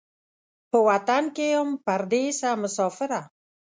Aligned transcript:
په 0.69 0.77
وطن 0.89 1.23
کې 1.35 1.45
یم 1.55 1.69
پردېسه 1.85 2.49
مسافره 2.61 3.21